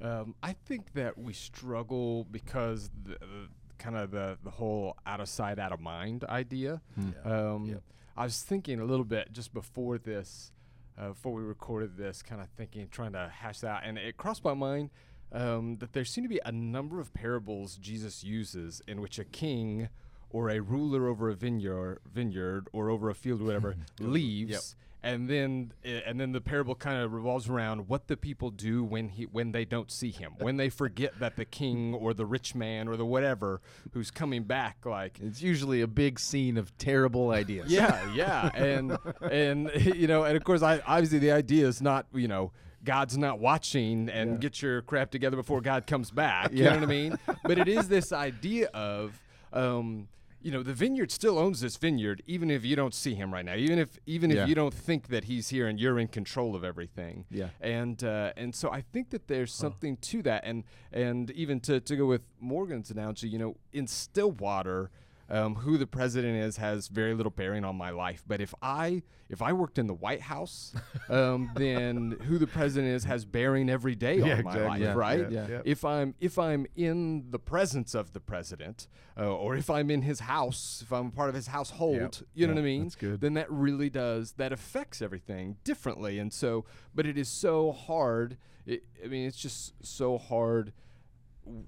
[0.00, 3.48] Um, I think that we struggle because the, the
[3.78, 6.80] kind of the the whole out of sight, out of mind idea.
[7.24, 7.82] Um, Yep.
[8.16, 10.52] I was thinking a little bit just before this,
[10.98, 14.16] uh, before we recorded this, kind of thinking, trying to hash that out, and it
[14.18, 14.90] crossed my mind
[15.32, 19.24] um, that there seem to be a number of parables Jesus uses in which a
[19.24, 19.88] king
[20.32, 24.74] or a ruler over a vineyard, vineyard or over a field or whatever leaves.
[25.04, 28.84] And then, uh, and then the parable kind of revolves around what the people do
[28.84, 32.24] when he when they don't see him, when they forget that the king or the
[32.24, 33.60] rich man or the whatever
[33.94, 37.68] who's coming back, like It's usually a big scene of terrible ideas.
[37.68, 38.96] yeah, yeah, and
[39.28, 42.52] and you know, and of course, I obviously the idea is not you know.
[42.84, 46.52] God's not watching and get your crap together before God comes back.
[46.52, 47.16] You know what I mean?
[47.44, 49.20] But it is this idea of,
[49.52, 50.08] um,
[50.42, 53.44] you know, the vineyard still owns this vineyard, even if you don't see him right
[53.44, 54.42] now, even if even Yeah.
[54.42, 57.24] if you don't think that he's here and you're in control of everything.
[57.30, 57.48] Yeah.
[57.60, 61.80] And uh, and so I think that there's something to that, and and even to
[61.80, 64.90] to go with Morgan's analogy, you know, in Stillwater
[65.32, 68.22] um, who the president is has very little bearing on my life.
[68.26, 70.74] But if I if I worked in the White House,
[71.08, 74.64] um, then who the president is has bearing every day Yeah, on my exactly.
[74.68, 75.30] life, Yeah, right?
[75.30, 75.60] yeah.
[75.64, 78.86] If I'm if I'm in the presence of the president,
[79.18, 82.52] uh, or if I'm in his house, if I'm part of his household, you know
[82.52, 82.82] what I mean?
[82.82, 83.20] that's good.
[83.22, 86.18] Then that really does that affects everything differently.
[86.18, 88.36] And so, but it is so hard.
[88.66, 90.74] It, I mean, it's just so hard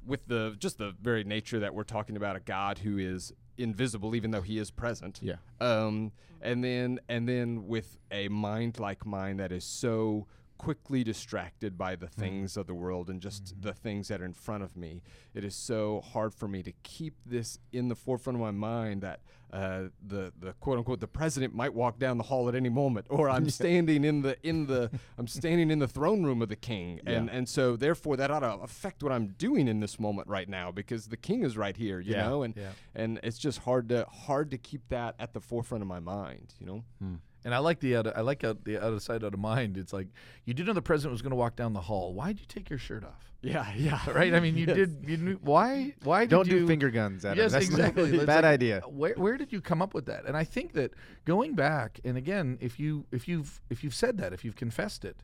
[0.07, 4.14] with the just the very nature that we're talking about a God who is invisible,
[4.14, 5.20] even though He is present.
[5.22, 5.36] Yeah.
[5.60, 10.26] Um, and then and then with a mind like mine that is so
[10.64, 12.20] quickly distracted by the mm-hmm.
[12.20, 13.68] things of the world and just mm-hmm.
[13.68, 15.03] the things that are in front of me,
[15.35, 19.03] it is so hard for me to keep this in the forefront of my mind
[19.03, 19.20] that
[19.53, 23.07] uh, the the quote unquote the president might walk down the hall at any moment,
[23.09, 26.57] or I'm standing in the in the I'm standing in the throne room of the
[26.57, 30.29] king, and and so therefore that ought to affect what I'm doing in this moment
[30.29, 32.70] right now because the king is right here, you Yeah, know, and yeah.
[32.96, 36.55] and it's just hard to hard to keep that at the forefront of my mind,
[36.59, 36.85] you know.
[36.98, 37.14] Hmm.
[37.44, 39.76] And I like the out I like out, the out of sight, out of mind.
[39.76, 40.09] It's like
[40.46, 42.14] you did know the president was going to walk down the hall.
[42.14, 43.30] Why'd you take your shirt off?
[43.42, 44.33] Yeah, yeah, Right?
[44.33, 44.76] I mean, you Yes.
[44.76, 45.04] did.
[45.07, 45.94] You knew why?
[46.02, 47.52] Why Don't you, do finger guns at Yes.
[47.52, 48.11] That's exactly.
[48.14, 48.80] It's bad like, idea.
[48.88, 50.24] Where where did you come up with that?
[50.24, 50.92] And I think that
[51.26, 55.04] going back and again, if you if you've if you've said that, if you've confessed
[55.04, 55.22] it,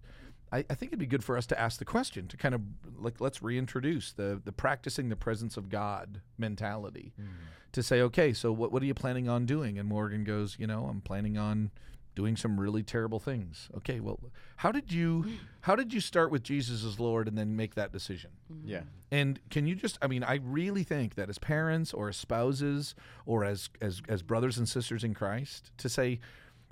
[0.52, 2.61] I, I think it'd be good for us to ask the question to kind of
[2.98, 7.26] like let's reintroduce the the practicing the presence of God mentality Mm.
[7.72, 9.78] to say, okay, so what what are you planning on doing?
[9.78, 11.70] And Morgan goes, you know, I'm planning on
[12.20, 13.70] doing some really terrible things.
[13.78, 14.20] Okay, well,
[14.56, 15.24] how did you
[15.62, 18.33] how did you start with Jesus as Lord and then make that decision?
[18.52, 18.68] Mm-hmm.
[18.68, 18.83] Yeah.
[19.11, 22.94] And can you just I mean, I really think that as parents or as spouses
[23.24, 26.20] or as as as brothers and sisters in Christ to say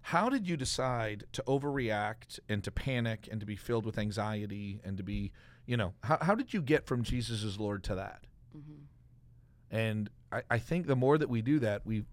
[0.03, 4.81] how did you decide to overreact and to panic and to be filled with anxiety
[4.85, 5.33] and to be,
[5.65, 8.25] you know, how, how did you get from Jesus as Lord to that?
[8.55, 9.77] Mm-hmm.
[9.77, 12.05] And I, I think the more that we do that, we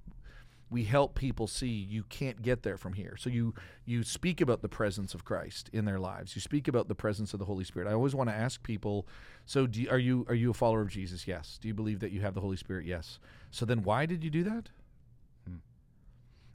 [0.75, 3.15] we help people see you can't get there from here.
[3.17, 3.53] So you
[3.85, 6.35] you speak about the presence of Christ in their lives.
[6.35, 7.87] You speak about the presence of the Holy Spirit.
[7.87, 9.07] I always want to ask people,
[9.45, 11.29] so do you, are you are you a follower of Jesus?
[11.29, 11.57] Yes.
[11.61, 12.85] Do you believe that you have the Holy Spirit?
[12.85, 13.19] Yes.
[13.51, 14.67] So then why did you do that?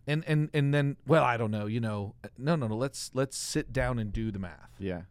[0.06, 3.38] And and and then well, I don't know, you know, no no no, let's let's
[3.38, 4.74] sit down and do the math.
[4.78, 5.04] Yeah.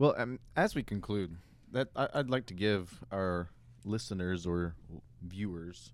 [0.00, 1.36] Well, um, as we conclude,
[1.70, 3.50] that I, I'd like to give our
[3.84, 4.74] listeners or
[5.22, 5.92] viewers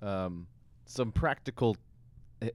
[0.00, 0.46] um,
[0.86, 1.76] some practical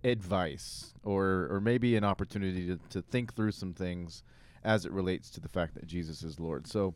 [0.03, 4.23] advice, or or maybe an opportunity to, to think through some things
[4.63, 6.67] as it relates to the fact that Jesus is Lord.
[6.67, 6.95] So,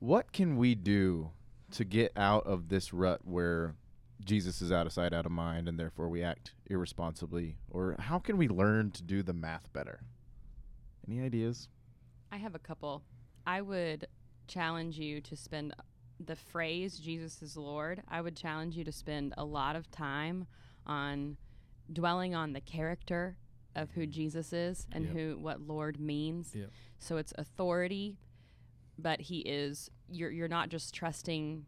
[0.00, 1.30] what can we do
[1.72, 3.74] to get out of this rut where
[4.24, 7.56] Jesus is out of sight, out of mind, and therefore we act irresponsibly?
[7.70, 10.00] Or how can we learn to do the math better?
[11.06, 11.68] Any ideas?
[12.30, 13.02] I have a couple.
[13.46, 14.06] I would
[14.46, 15.74] challenge you to spend
[16.24, 18.02] the phrase Jesus is Lord.
[18.08, 20.46] I would challenge you to spend a lot of time
[20.86, 21.36] on
[21.92, 23.36] dwelling on the character
[23.76, 25.14] of who Jesus is and Yep.
[25.14, 26.54] who what Lord means.
[26.54, 26.70] Yep.
[26.98, 28.18] So it's authority,
[28.98, 31.66] but he is you're you're not just trusting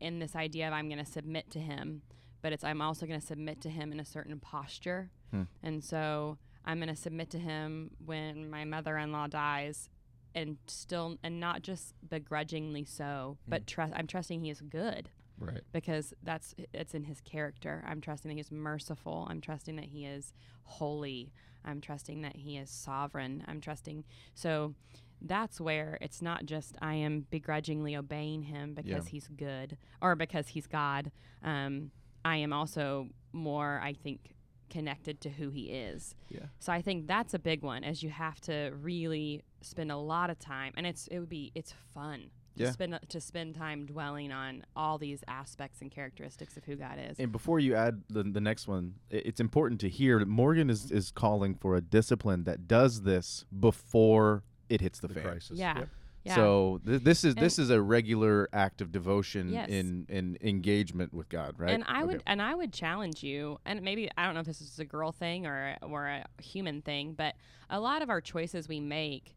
[0.00, 2.02] in this idea of I'm going to submit to him,
[2.42, 5.10] but it's I'm also going to submit to him in a certain posture.
[5.30, 5.42] Hmm.
[5.62, 9.88] And so I'm going to submit to him when my mother-in-law dies
[10.34, 15.62] and still and not just begrudgingly so, but trust I'm trusting he is good Right.
[15.72, 17.84] because that's it's in his character.
[17.86, 19.26] I'm trusting that he is merciful.
[19.30, 20.32] I'm trusting that he is
[20.64, 21.32] holy.
[21.64, 23.44] I'm trusting that he is sovereign.
[23.48, 24.74] I'm trusting so
[25.22, 29.10] that's where it's not just I am begrudgingly obeying him because Yeah.
[29.10, 31.10] he's good or because he's God.
[31.42, 31.90] Um,
[32.24, 34.34] I am also more, I think,
[34.70, 36.14] connected to who he is.
[36.30, 36.46] Yeah.
[36.58, 40.30] So I think that's a big one, as you have to really spend a lot
[40.30, 42.30] of time, and it's it would be it's fun.
[42.56, 42.66] Yeah.
[42.66, 46.98] To spend to spend time dwelling on all these aspects and characteristics of who God
[47.10, 47.18] is.
[47.18, 50.92] And before you add the, the next one, it's important to hear that Morgan is,
[50.92, 55.22] is calling for a discipline that does this before it hits the, The fan.
[55.24, 55.58] crisis.
[55.58, 55.78] yeah.
[55.80, 55.88] Yep.
[56.26, 56.34] Yeah.
[56.36, 59.68] So th- this is this is a regular act of devotion Yes.
[59.68, 61.70] in in engagement with God, right?
[61.74, 64.60] And I would and I would challenge you, and maybe I don't know if this
[64.62, 67.34] is a girl thing or or a human thing, but
[67.68, 69.34] a lot of our choices we make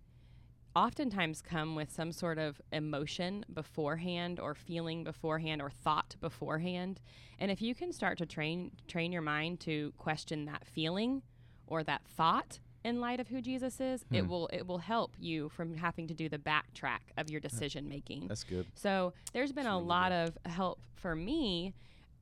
[0.76, 7.00] oftentimes come with some sort of emotion beforehand or feeling beforehand or thought beforehand.
[7.40, 11.22] And if you can start to train train your mind to question that feeling
[11.68, 14.28] or that thought in light of who Jesus is, it Hmm.
[14.30, 18.28] will it will help you from having to do the backtrack of your decision making.
[18.28, 18.68] That's good.
[18.76, 21.74] So there's been a lot of help for me.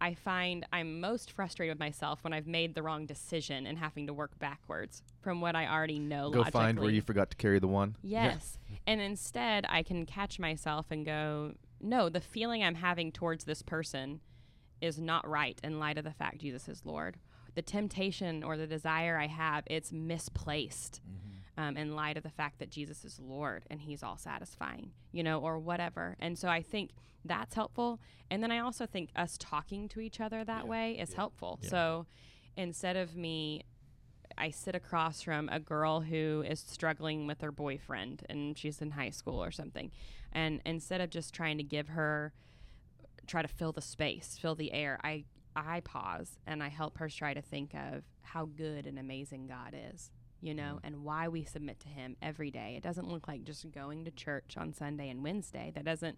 [0.01, 4.07] I find I'm most frustrated with myself when I've made the wrong decision and having
[4.07, 6.51] to work backwards from what I already know Go logically.
[6.51, 7.95] find where you forgot to carry the one.
[8.01, 8.59] Yes.
[8.85, 13.61] And instead, I can catch myself and go, no, the feeling I'm having towards this
[13.61, 14.19] person
[14.81, 17.17] is not right in light of the fact Jesus is Lord.
[17.55, 21.24] The temptation or the desire I have, it's misplaced mm-hmm.
[21.57, 25.23] Um, in light of the fact that Jesus is Lord and He's all satisfying, you
[25.23, 26.15] know, or whatever.
[26.19, 26.91] And so I think
[27.23, 27.99] that's helpful.
[28.29, 31.59] And then I also think us talking to each other that way is helpful.
[31.69, 32.05] So
[32.57, 33.63] instead of me
[34.37, 38.91] I sit across from a girl who is struggling with her boyfriend and she's in
[38.91, 39.91] high school or something.
[40.31, 42.33] And instead of just trying to give her
[43.27, 47.07] try to fill the space, fill the air, I I pause and I help her
[47.07, 51.43] try to think of how good and amazing God is, you know, and why we
[51.43, 52.75] submit to him every day.
[52.77, 55.71] It doesn't look like just going to church on Sunday and Wednesday.
[55.73, 56.17] That doesn't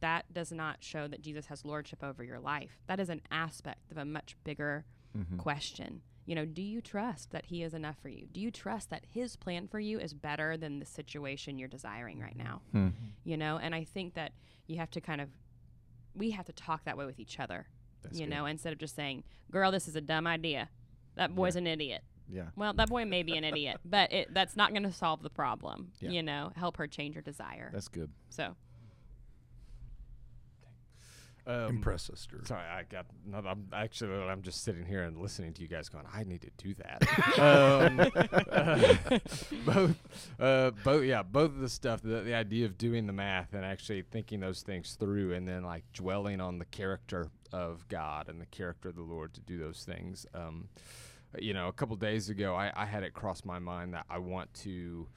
[0.00, 2.82] that does not show that Jesus has lordship over your life.
[2.86, 4.84] That is an aspect of a much bigger
[5.16, 5.38] Mm-hmm.
[5.38, 6.02] question.
[6.26, 8.26] You know, do you trust that He is enough for you?
[8.30, 12.20] Do you trust that His plan for you is better than the situation you're desiring
[12.20, 12.60] right now?
[12.72, 12.88] Hmm.
[13.24, 14.32] You know, and I think that
[14.66, 15.30] you have to kind of,
[16.14, 17.66] we have to talk that way with each other.
[18.02, 18.34] That's you good.
[18.34, 20.68] know, instead of just saying, "Girl, this is a dumb idea."
[21.14, 22.02] That boy's an idiot.
[22.30, 22.46] Yeah.
[22.56, 25.30] Well, that boy may be an idiot, but it, that's not going to solve the
[25.30, 25.92] problem.
[26.00, 26.10] Yeah.
[26.10, 27.70] You know, help her change her desire.
[27.72, 28.10] That's good.
[28.30, 28.56] so,
[31.48, 32.44] Um, Impress us, Drew.
[32.44, 33.06] Sorry, I got.
[33.24, 34.12] No, I'm actually.
[34.12, 36.04] I'm just sitting here and listening to you guys going.
[36.12, 37.38] I need to do that.
[37.38, 38.00] um,
[38.50, 39.18] uh,
[39.64, 39.96] both,
[40.40, 42.02] uh, both, yeah, both of the stuff.
[42.02, 45.62] The, the idea of doing the math and actually thinking those things through, and then
[45.62, 49.56] like dwelling on the character of God and the character of the Lord to do
[49.56, 50.26] those things.
[50.34, 50.68] Um,
[51.38, 54.18] you know, a couple days ago, I, I had it cross my mind that I
[54.18, 55.08] want to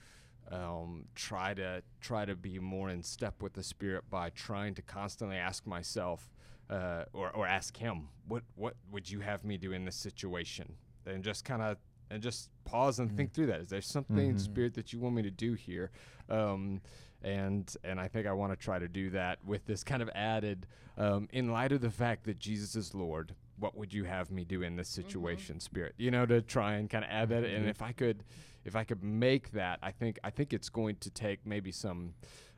[0.51, 4.81] um, try to try to be more in step with the Spirit by trying to
[4.81, 6.29] constantly ask myself
[6.69, 10.75] uh, or or ask Him, what what would you have me do in this situation,
[11.05, 11.77] and just kind of
[12.11, 13.61] and just pause and think through that.
[13.61, 14.39] Is there something Mhm.
[14.39, 15.91] Spirit that you want me to do here?
[16.27, 16.81] Um,
[17.21, 20.09] and and I think I want to try to do that with this kind of
[20.15, 20.65] added,
[20.97, 23.35] um, in light of the fact that Jesus is Lord.
[23.59, 25.95] What would you have me do in this situation, Spirit?
[25.97, 27.43] You know, to try and kind of add that.
[27.43, 28.23] And if I could,
[28.65, 32.13] if I could make that, I think I think it's going to take maybe some.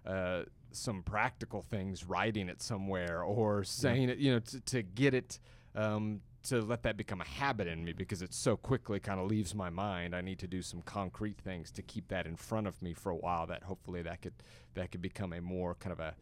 [0.05, 5.13] Uh, some practical things, writing it somewhere or saying it, you know, to, to get
[5.13, 5.37] it,
[5.75, 9.27] um, to let that become a habit in me because it so quickly kind of
[9.27, 10.15] leaves my mind.
[10.15, 13.11] I need to do some concrete things to keep that in front of me for
[13.11, 13.45] a while.
[13.47, 14.33] That hopefully that could
[14.73, 16.15] that could become a more kind of a,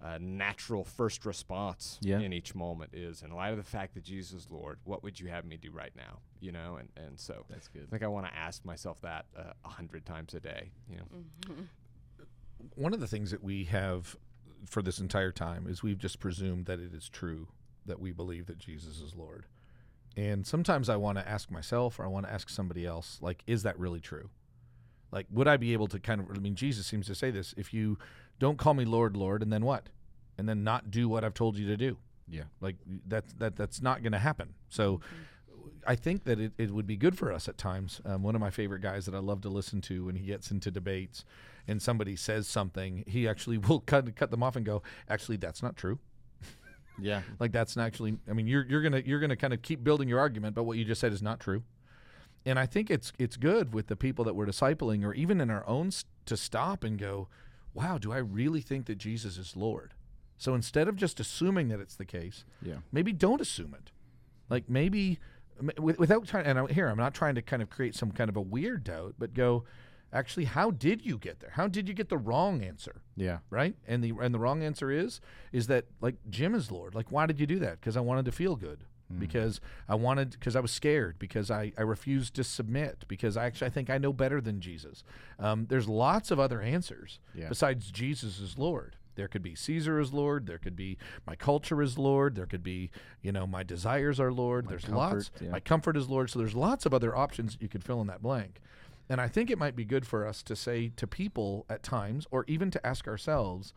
[0.00, 2.18] a natural first response Yeah.
[2.20, 2.92] in each moment.
[2.94, 5.56] Is in light of the fact that Jesus is Lord, what would you have me
[5.56, 6.18] do right now?
[6.40, 7.84] You know, and and so That's good.
[7.84, 10.70] I think I want to ask myself that uh, a hundred times a day.
[10.90, 11.04] You know.
[11.48, 11.62] Mm-hmm.
[12.74, 14.16] one of the things that we have
[14.66, 17.48] for this entire time is we've just presumed that it is true
[17.86, 19.46] that we believe that Jesus is Lord.
[20.16, 23.42] And sometimes I want to ask myself or I want to ask somebody else, like,
[23.46, 24.30] is that really true?
[25.16, 27.54] Like, would I be able to kind of, I mean, Jesus seems to say this
[27.56, 27.96] if you
[28.38, 29.88] don't call me Lord, Lord, and then what?
[30.36, 31.96] And then not do what I've told you to do.
[32.28, 32.42] Yeah.
[32.60, 32.76] Like,
[33.08, 34.52] that's, that, that's not going to happen.
[34.68, 35.00] So,
[35.86, 38.02] I think that it, it would be good for us at times.
[38.04, 40.50] Um, one of my favorite guys that I love to listen to when he gets
[40.50, 41.24] into debates
[41.66, 45.62] and somebody says something, he actually will cut cut them off and go, "Actually, that's
[45.62, 45.98] not true.
[47.00, 47.22] Yeah.
[47.40, 48.18] Like that's not actually.
[48.28, 50.76] I mean, you're you're gonna you're gonna kind of keep building your argument, but what
[50.76, 51.62] you just said is not true."
[52.46, 55.50] And I think it's it's good with the people that we're discipling, or even in
[55.50, 55.90] our own,
[56.26, 57.28] to stop and go,
[57.74, 59.92] "Wow, do I really think that Jesus is Lord?"
[60.38, 62.76] So instead of just assuming that it's the case, Yeah.
[62.92, 63.90] maybe don't assume it.
[64.48, 65.18] Like maybe
[65.78, 66.46] without trying.
[66.46, 69.14] And here, I'm not trying to kind of create some kind of a weird doubt,
[69.18, 69.64] but go.
[70.12, 71.50] Actually, how did you get there?
[71.50, 73.02] How did you get the wrong answer?
[73.16, 73.38] Yeah.
[73.50, 73.74] Right?
[73.88, 75.20] And the and the wrong answer is
[75.52, 76.94] is that like Jim is Lord.
[76.94, 77.80] Like, why did you do that?
[77.80, 78.84] Because I wanted to feel good.
[79.18, 83.46] Because I wanted, because I was scared, because I, I refused to submit, because I
[83.46, 85.04] actually I think I know better than Jesus.
[85.38, 87.48] Um, there's lots of other answers Yeah.
[87.48, 88.96] besides Jesus is Lord.
[89.14, 90.46] There could be Caesar is Lord.
[90.46, 92.34] There could be my culture is Lord.
[92.34, 92.90] There could be,
[93.22, 94.68] you know, my desires are Lord.
[94.68, 95.30] there's lots.
[95.40, 95.50] yeah.
[95.50, 96.28] My comfort is Lord.
[96.28, 98.60] So there's lots of other options you could fill in that blank.
[99.08, 102.26] And I think it might be good for us to say to people at times,
[102.32, 103.72] or even to ask ourselves,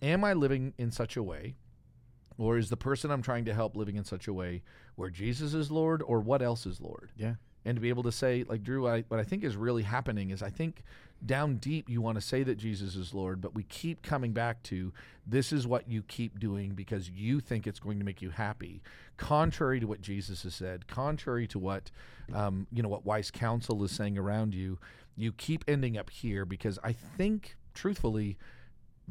[0.00, 1.54] am I living in such a way,
[2.42, 4.62] or is the person I'm trying to help living in such a way
[4.96, 7.10] where Jesus is Lord, or what else is Lord?
[7.16, 7.34] Yeah.
[7.64, 10.30] and to be able to say like drew I, what i think is really happening
[10.30, 10.82] is i think
[11.24, 14.60] down deep you want to say that jesus is lord but we keep coming back
[14.64, 14.92] to
[15.24, 18.82] this is what you keep doing because you think it's going to make you happy
[19.16, 21.92] contrary to what jesus has said contrary to what
[22.34, 24.76] um, you know what wise counsel is saying around you
[25.16, 28.36] you keep ending up here because i think truthfully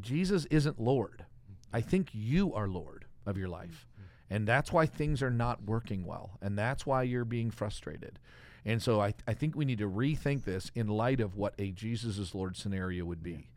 [0.02, 1.24] jesus isn't lord
[1.72, 4.36] i think you are lord of your life mm-hmm.
[4.36, 6.38] and that's why things are not working well.
[6.41, 8.19] And that's why you're being frustrated.
[8.63, 11.71] And so I, I think we need to rethink this in light of what a
[11.71, 13.49] Jesus is Lord scenario would be.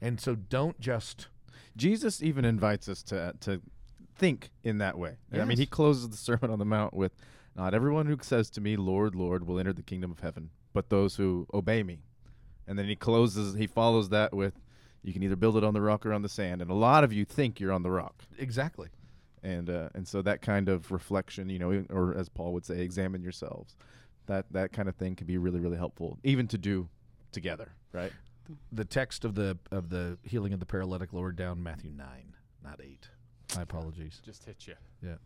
[0.00, 1.28] And so don't just,
[1.76, 3.62] Jesus even invites us to to
[4.14, 5.16] think in that way.
[5.32, 7.12] I mean, he closes the Sermon on the Mount with,
[7.56, 10.90] "Not everyone who says to me, Lord, Lord, will enter the kingdom of heaven, but
[10.90, 12.00] those who obey me."
[12.66, 13.54] And then he closes.
[13.54, 14.60] He follows that with,
[15.02, 17.04] "You can either build it on the rock or on the sand." And a lot
[17.04, 18.88] of you think you're on the rock, exactly.
[19.42, 22.80] And uh, and so that kind of reflection, you know, or as Paul would say,
[22.80, 23.76] examine yourselves.
[24.26, 26.88] That that kind of thing can be really really helpful, even to do
[27.32, 28.12] together, right?
[28.70, 32.06] The text of the of the healing of the paralytic lowered down Matthew 9,
[32.62, 33.08] not 8.
[33.56, 34.20] My apologies.
[34.24, 34.74] Just hit you.
[35.02, 35.16] Yeah.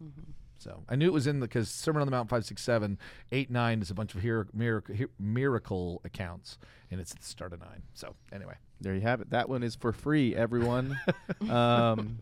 [0.58, 2.98] So I knew it was in the because Sermon on the Mount five six seven
[3.32, 6.58] eight nine is a bunch of hero, miracle, miracle accounts,
[6.90, 7.82] and it's at the start of nine.
[7.94, 9.30] So anyway, There you have it.
[9.30, 10.98] That one is for free, everyone.
[11.50, 12.18] um,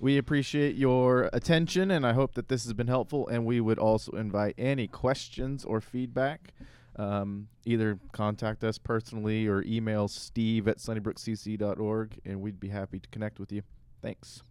[0.00, 3.26] we appreciate your attention, and I hope that this has been helpful.
[3.28, 6.52] And we would also invite any questions or feedback.
[6.96, 13.08] Um, either contact us personally or email steve at sunnybrookcc.org, and we'd be happy to
[13.10, 13.62] connect with you.
[14.02, 14.42] Thanks.